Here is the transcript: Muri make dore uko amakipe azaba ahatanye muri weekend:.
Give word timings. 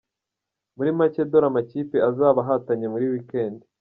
Muri 0.77 0.89
make 0.97 1.21
dore 1.29 1.45
uko 1.45 1.51
amakipe 1.51 1.97
azaba 2.09 2.39
ahatanye 2.41 2.85
muri 2.93 3.05
weekend:. 3.11 3.57